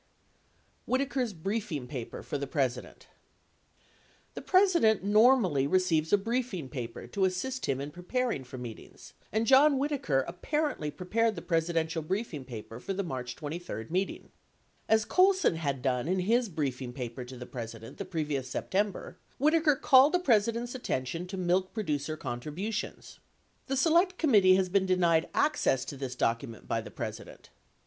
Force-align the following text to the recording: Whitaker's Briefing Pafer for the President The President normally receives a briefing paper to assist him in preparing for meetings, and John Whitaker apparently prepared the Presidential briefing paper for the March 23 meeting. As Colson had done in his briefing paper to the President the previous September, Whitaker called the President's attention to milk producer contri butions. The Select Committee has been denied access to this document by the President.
Whitaker's 0.87 1.31
Briefing 1.31 1.85
Pafer 1.87 2.23
for 2.23 2.35
the 2.39 2.47
President 2.47 3.05
The 4.33 4.41
President 4.41 5.03
normally 5.03 5.67
receives 5.67 6.11
a 6.11 6.17
briefing 6.17 6.69
paper 6.69 7.05
to 7.05 7.23
assist 7.25 7.67
him 7.67 7.79
in 7.79 7.91
preparing 7.91 8.43
for 8.43 8.57
meetings, 8.57 9.13
and 9.31 9.45
John 9.45 9.77
Whitaker 9.77 10.21
apparently 10.27 10.89
prepared 10.89 11.35
the 11.35 11.43
Presidential 11.43 12.01
briefing 12.01 12.43
paper 12.45 12.79
for 12.79 12.93
the 12.93 13.03
March 13.03 13.35
23 13.35 13.89
meeting. 13.91 14.31
As 14.89 15.05
Colson 15.05 15.57
had 15.57 15.83
done 15.83 16.07
in 16.07 16.21
his 16.21 16.49
briefing 16.49 16.93
paper 16.93 17.23
to 17.23 17.37
the 17.37 17.45
President 17.45 17.99
the 17.99 18.03
previous 18.05 18.49
September, 18.49 19.19
Whitaker 19.37 19.75
called 19.75 20.15
the 20.15 20.19
President's 20.19 20.73
attention 20.73 21.27
to 21.27 21.37
milk 21.37 21.75
producer 21.75 22.17
contri 22.17 22.55
butions. 22.55 23.19
The 23.67 23.77
Select 23.77 24.17
Committee 24.17 24.55
has 24.55 24.67
been 24.67 24.87
denied 24.87 25.29
access 25.35 25.85
to 25.85 25.95
this 25.95 26.15
document 26.15 26.67
by 26.67 26.81
the 26.81 26.89
President. 26.89 27.51